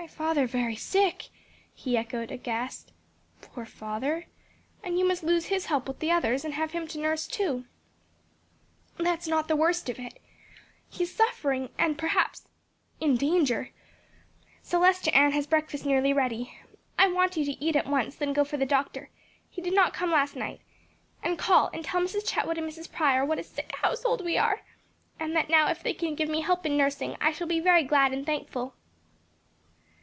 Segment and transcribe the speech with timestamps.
[0.00, 1.28] "My father very sick,"
[1.74, 2.90] he echoed, aghast;
[3.42, 4.26] "poor father!
[4.82, 7.66] and you must lose his help with the others, and have him to nurse, too!"
[8.96, 10.20] "That is not the worst of it.
[10.88, 12.48] He is suffering and perhaps
[12.98, 13.70] in danger.
[14.64, 16.58] Celestia Ann has breakfast nearly ready.
[16.98, 19.10] I want you to eat at once then go for the doctor
[19.50, 20.60] (he did not come last night)
[21.22, 22.26] and call and tell Mrs.
[22.26, 22.90] Chetwood and Mrs.
[22.90, 24.62] Prior what a sick household we are
[25.20, 27.84] and that now if they can give me help in nursing, I shall be very
[27.84, 28.74] glad and thankful."